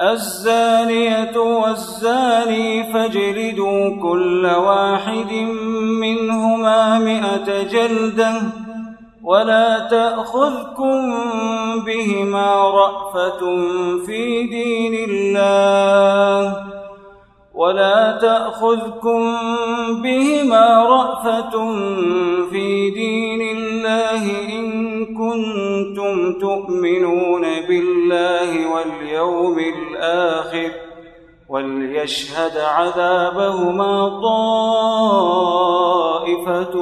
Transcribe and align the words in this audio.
الزانية 0.00 1.38
والزاني 1.38 2.92
فاجلدوا 2.92 4.02
كل 4.02 4.46
واحد 4.46 5.32
منهما 6.00 6.98
مئة 6.98 7.62
جلدة 7.62 8.32
ولا 9.22 9.78
تأخذكم 9.78 11.14
بهما 11.86 12.54
رأفة 12.54 13.38
في 14.06 14.46
دين 14.46 15.10
الله 15.10 16.56
ولا 17.54 18.18
تأخذكم 18.20 19.36
بهما 20.02 20.86
رأفة 20.88 21.50
في 22.50 22.90
دين 22.90 23.56
الله 23.56 24.22
إن 24.58 24.73
كنتم 25.04 26.38
تؤمنون 26.38 27.42
بالله 27.68 28.50
واليوم 28.74 29.58
الآخر 29.58 30.70
وليشهد 31.48 32.56
عذابهما 32.56 34.20
طائفة 36.22 36.80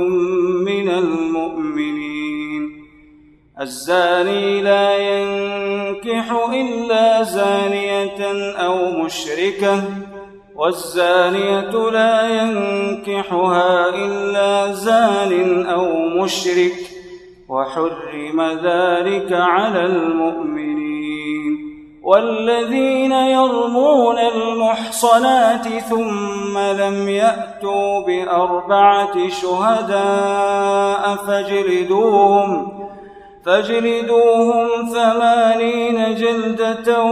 من 0.68 0.88
المؤمنين. 0.88 2.82
الزاني 3.60 4.60
لا 4.60 4.96
ينكح 4.96 6.32
إلا 6.52 7.22
زانية 7.22 8.52
أو 8.52 8.90
مشركة 9.04 9.82
والزانية 10.56 11.90
لا 11.90 12.42
ينكحها 12.42 13.88
إلا 13.88 14.72
زان 14.72 15.66
أو 15.66 16.08
مشرك. 16.08 16.91
وحرم 17.52 18.40
ذلك 18.40 19.32
على 19.32 19.86
المؤمنين 19.86 21.58
والذين 22.02 23.12
يرمون 23.12 24.18
المحصنات 24.18 25.68
ثم 25.68 26.58
لم 26.58 27.08
يأتوا 27.08 28.00
بأربعة 28.06 29.28
شهداء 29.28 31.16
فاجلدوهم 31.26 32.72
فاجلدوهم 33.46 34.68
ثمانين 34.94 36.14
جلدة 36.14 37.02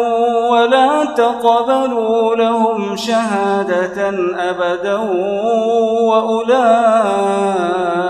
ولا 0.51 1.05
تقبلوا 1.05 2.37
لهم 2.37 2.97
شهادة 2.97 4.09
أبدا 4.51 4.97
وأولئك 6.01 8.10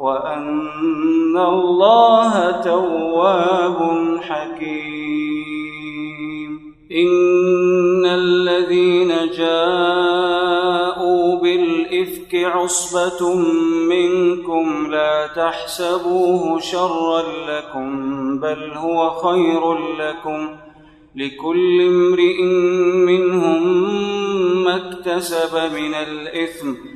وأن 0.00 1.36
الله 1.36 2.50
تواب 2.50 3.78
حكيم. 4.20 5.56
إن 6.92 8.06
الذين 8.06 9.12
جاءوا 9.38 11.40
بالإفك 11.40 12.34
عصبة 12.34 13.34
منكم 13.88 14.86
لا 14.90 15.26
تحسبوه 15.36 16.60
شرا 16.60 17.22
لكم 17.48 17.90
بل 18.40 18.70
هو 18.74 19.10
خير 19.10 19.74
لكم. 19.98 20.48
لكل 21.16 21.82
امرئ 21.82 22.42
منهم 23.06 23.62
ما 24.64 24.76
اكتسب 24.76 25.56
من 25.74 25.94
الإثم 25.94 26.95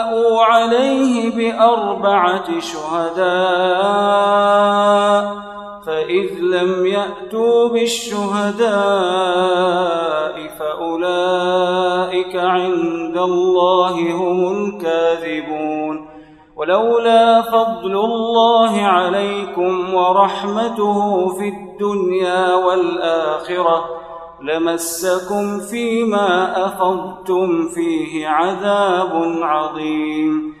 عليه 0.61 1.35
بأربعة 1.35 2.59
شهداء 2.59 3.31
فإذ 5.85 6.39
لم 6.39 6.85
يأتوا 6.85 7.69
بالشهداء 7.69 8.71
فأولئك 10.59 12.35
عند 12.35 13.17
الله 13.17 14.11
هم 14.11 14.39
الكاذبون. 14.55 16.07
ولولا 16.55 17.41
فضل 17.41 17.91
الله 17.91 18.81
عليكم 18.81 19.93
ورحمته 19.93 21.27
في 21.27 21.47
الدنيا 21.47 22.55
والآخرة 22.55 23.85
لمسكم 24.41 25.59
فيما 25.59 26.65
أفضتم 26.65 27.67
فيه 27.67 28.27
عذاب 28.27 29.11
عظيم. 29.41 30.60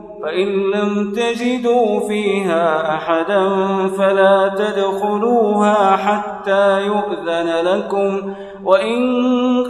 فإن 0.23 0.47
لم 0.47 1.13
تجدوا 1.13 1.99
فيها 2.07 2.95
أحدا 2.95 3.49
فلا 3.87 4.51
تدخلوها 4.57 5.95
حتى 5.97 6.85
يؤذن 6.85 7.65
لكم 7.65 8.33
وإن 8.65 9.03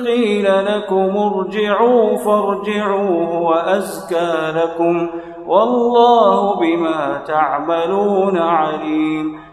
قيل 0.05 0.65
لكم 0.65 1.17
ارجعوا 1.17 2.17
فارجعوا 2.17 3.39
وأزكى 3.39 4.51
لكم 4.55 5.09
والله 5.47 6.55
بما 6.55 7.21
تعملون 7.27 8.37
عليم 8.37 9.39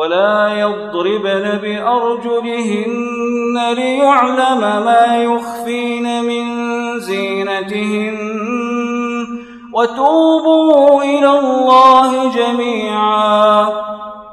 ولا 0.00 0.60
يضربن 0.60 1.58
بأرجلهن 1.62 3.56
ليعلم 3.72 4.60
ما 4.60 5.16
يخفين 5.16 6.24
من 6.24 6.44
زينتهن. 7.00 8.16
وتوبوا 9.72 11.02
إلى 11.02 11.38
الله 11.38 12.36
جميعا. 12.36 13.68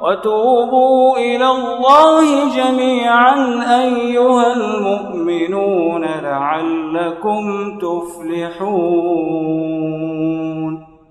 وتوبوا 0.03 1.17
إلى 1.17 1.51
الله 1.51 2.55
جميعا 2.55 3.35
أيها 3.83 4.53
المؤمنون 4.53 6.05
لعلكم 6.05 7.43
تفلحون. 7.79 9.37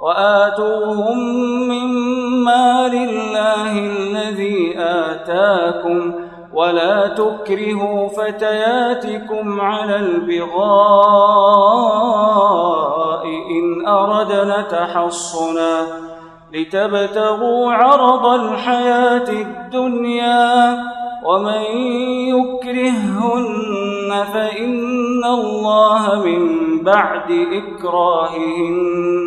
وآتوهم 0.00 1.18
مما 1.68 2.88
لله 2.88 3.72
الذي 3.78 4.74
آتاكم 4.78 6.12
ولا 6.54 7.06
تكرهوا 7.06 8.08
فتياتكم 8.08 9.60
على 9.60 9.96
البغاء 9.96 10.60
إن 13.26 13.86
أردنا 13.86 14.62
تحصنا 14.62 15.86
لتبتغوا 16.52 17.72
عرض 17.72 18.26
الحياة 18.26 19.30
الدنيا 19.30 20.78
ومن 21.24 21.62
يكرههن 22.28 24.24
فإن 24.32 25.24
الله 25.24 26.22
من 26.24 26.58
بعد 26.82 27.30
إكراههن 27.52 29.20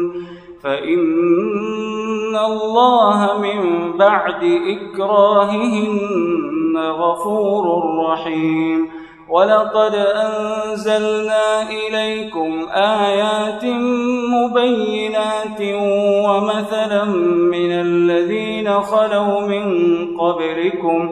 فإن 0.63 2.35
الله 2.35 3.37
من 3.37 3.91
بعد 3.97 4.61
إكراههن 4.67 6.77
غفور 6.77 7.83
رحيم. 8.05 8.89
ولقد 9.29 9.95
أنزلنا 9.95 11.69
إليكم 11.69 12.65
آيات 12.71 13.65
مبينات 14.29 15.61
ومثلا 16.27 17.05
من 17.53 17.71
الذين 17.71 18.81
خلوا 18.81 19.41
من 19.41 19.65
قبلكم 20.17 21.11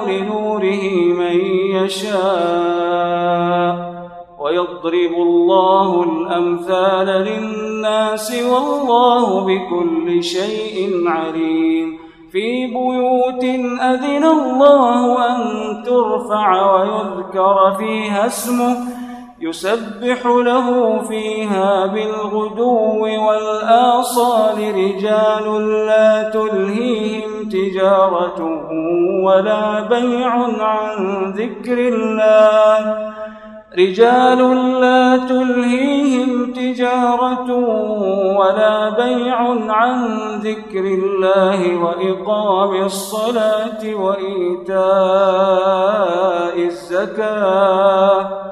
يشاء 1.91 3.73
ويضرب 4.39 5.13
الله 5.13 6.03
الأمثال 6.03 7.07
للناس 7.07 8.31
والله 8.43 9.45
بكل 9.45 10.23
شيء 10.23 11.07
عليم. 11.07 11.97
في 12.31 12.67
بيوت 12.67 13.43
أذن 13.81 14.23
الله 14.23 15.27
أن 15.27 15.39
ترفع 15.83 16.75
ويذكر 16.75 17.75
فيها 17.77 18.25
اسمه 18.25 18.77
يسبح 19.41 20.25
له 20.25 20.99
فيها 20.99 21.85
بالغدو 21.85 23.05
والآصال 23.27 24.75
رجال 24.75 25.67
لا 25.85 26.29
تلهيهم 26.29 27.40
تجارة 27.51 28.39
ولا 29.23 29.81
بيع 29.81 30.31
عن 30.59 31.31
ذكر 31.31 31.77
الله. 31.77 33.11
رجال 33.77 34.39
لا 34.81 35.17
تلهيهم 35.17 36.53
تجارة 36.53 37.51
ولا 38.39 38.89
بيع 38.89 39.37
عن 39.69 40.19
ذكر 40.39 40.85
الله 40.99 41.77
وإقام 41.83 42.85
الصلاة 42.85 43.95
وإيتاء 43.95 44.81
الزكاة. 46.57 48.51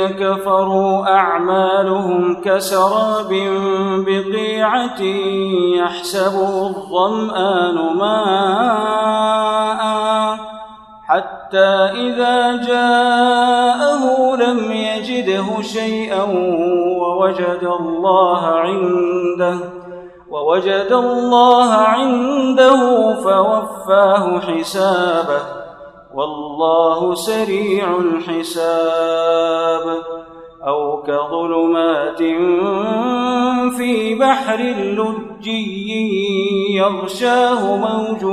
والذين 0.00 0.18
كفروا 0.18 1.14
أعمالهم 1.16 2.40
كسراب 2.40 3.28
بقيعة 4.06 5.02
يحسبه 5.76 6.66
الظمآن 6.66 7.96
ماءً 7.96 9.40
حتى 11.04 11.68
إذا 12.06 12.56
جاءه 12.56 14.36
لم 14.36 14.72
يجده 14.72 15.62
شيئا 15.62 16.22
ووجد 17.00 17.62
الله 17.80 18.46
عنده 18.46 19.58
ووجد 20.30 20.92
الله 20.92 21.72
عنده 21.72 23.14
فوفاه 23.14 24.40
حسابه 24.40 25.59
والله 26.14 27.14
سريع 27.14 27.96
الحساب 27.98 29.40
أو 30.66 31.02
كظلمات 31.02 32.22
في 33.76 34.14
بحر 34.14 34.60
لجي 34.60 35.94
يغشاه 36.76 37.76
موج 37.76 38.24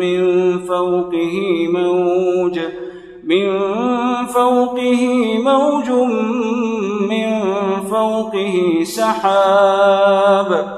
من 0.00 0.58
فوقه 0.58 1.66
موج 1.72 2.60
من 3.24 3.58
فوقه 4.26 5.38
موج 5.38 5.90
من 7.10 7.40
فوقه 7.90 8.80
سحاب 8.82 10.77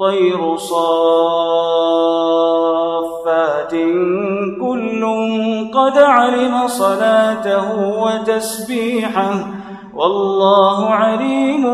والطير 0.00 0.56
صافات. 0.56 0.94
كل 4.60 5.04
قد 5.74 5.98
علم 5.98 6.66
صلاته 6.66 7.98
وتسبيحه 8.02 9.34
والله 9.94 10.86
عليم 10.86 11.64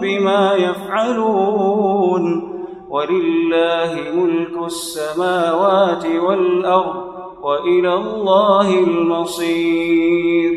بما 0.00 0.52
يفعلون. 0.52 2.52
ولله 2.90 3.94
ملك 4.14 4.66
السماوات 4.66 6.06
والأرض 6.06 7.04
وإلى 7.42 7.94
الله 7.94 8.78
المصير. 8.78 10.52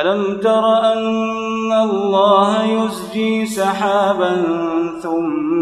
ألم 0.00 0.40
تر 0.42 0.64
أن 0.92 1.72
الله 1.72 2.64
يزجي 2.64 3.46
سحابا 3.46 4.44
ثم 5.02 5.61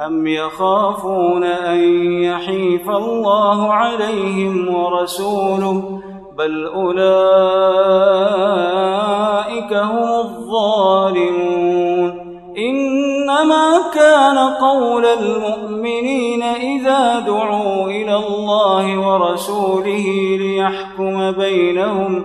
أم 0.00 0.26
يخافون 0.26 1.44
أن 1.44 1.78
يحيف 2.22 2.90
الله 2.90 3.72
عليهم 3.72 4.74
ورسوله 4.74 6.00
بل 6.38 6.66
أولئك 6.66 6.96
هم 9.72 10.12
الظالمون 10.20 11.76
إنما 12.58 13.82
كان 13.94 14.38
قول 14.38 15.04
المؤمنين 15.04 16.42
إذا 16.42 17.18
دعوا 17.18 17.86
إلى 17.86 18.16
الله 18.16 18.98
ورسوله 18.98 20.36
ليحكم 20.40 21.30
بينهم 21.32 22.24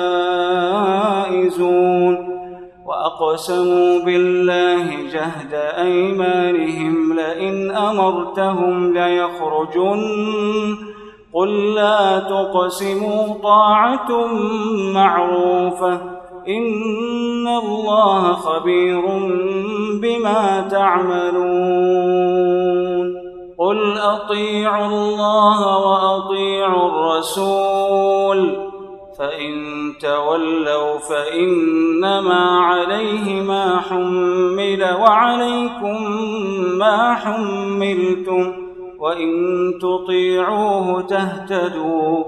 وأقسموا 3.31 3.99
بالله 3.99 4.83
جهد 5.13 5.53
أيمانهم 5.53 7.13
لئن 7.13 7.71
أمرتهم 7.71 8.93
ليخرجن. 8.93 10.01
قل 11.33 11.73
لا 11.75 12.19
تقسموا 12.19 13.33
طاعة 13.43 14.27
معروفة. 14.93 16.01
إن 16.47 17.47
الله 17.47 18.33
خبير 18.33 19.01
بما 20.01 20.67
تعملون. 20.71 21.51
قل 23.59 23.97
أطيعوا 23.97 24.87
الله 24.87 25.77
وأطيعوا 25.77 26.89
الرسول. 26.89 28.70
فإن 29.21 29.53
تولوا 29.99 30.97
فإنما 30.97 32.59
عليه 32.59 33.41
ما 33.41 33.79
حمل 33.79 34.83
وعليكم 34.99 36.11
ما 36.77 37.13
حملتم 37.15 38.53
وإن 38.99 39.31
تطيعوه 39.81 41.01
تهتدوا 41.01 42.23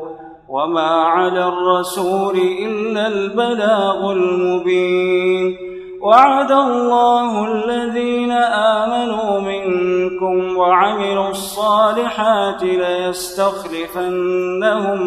وما 0.50 0.90
على 1.04 1.48
الرسول 1.48 2.38
إلا 2.62 3.08
البلاغ 3.08 4.12
المبين 4.12 5.58
وعد 6.02 6.52
الله 6.52 7.46
الذين 7.46 8.32
آمنوا 8.32 9.40
منكم 9.40 10.58
وعملوا 10.58 11.30
الصالحات 11.30 12.64
ليستخلفنهم 12.64 13.74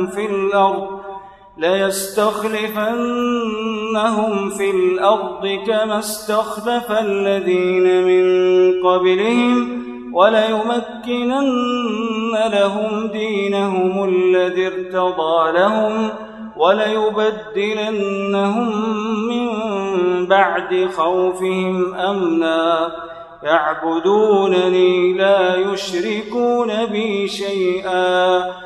في 0.07 0.27
الأرض 0.27 0.96
ليستخلفنهم 1.59 2.51
في 4.51 4.71
الأرض 4.71 5.59
كما 5.67 5.99
استخلف 5.99 6.93
الذين 6.93 8.05
من 8.05 8.27
قبلهم 8.87 9.83
وليمكنن 10.15 11.47
لهم 12.53 13.07
دينهم 13.07 14.05
الذي 14.05 14.67
ارتضى 14.67 15.53
لهم 15.53 16.11
وليبدلنهم 16.57 17.97
من 19.29 19.49
بعد 20.27 20.89
خوفهم 20.97 21.95
أمنا. 21.95 22.93
يعبدونني 23.43 25.13
لا 25.13 25.57
يشركون 25.57 26.87
بي 26.87 27.29
شيئا. 27.29 28.66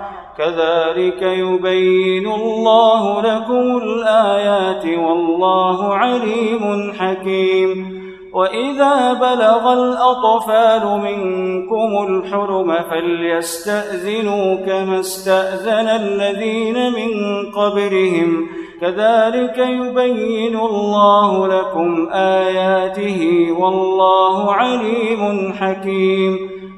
كذلك 0.41 1.21
يبين 1.21 2.33
الله 2.33 3.21
لكم 3.21 3.77
الآيات 3.77 4.85
والله 4.85 5.93
عليم 5.93 6.93
حكيم. 6.99 8.01
وإذا 8.33 9.13
بلغ 9.13 9.73
الأطفال 9.73 11.01
منكم 11.01 12.07
الحرم 12.07 12.81
فليستأذنوا 12.89 14.55
كما 14.55 14.99
استأذن 14.99 15.87
الذين 15.87 16.75
من 16.75 17.11
قبلهم. 17.51 18.47
كذلك 18.81 19.57
يبين 19.57 20.59
الله 20.59 21.47
لكم 21.47 22.09
آياته 22.13 23.51
والله 23.59 24.53
عليم 24.53 25.53
حكيم. 25.53 26.60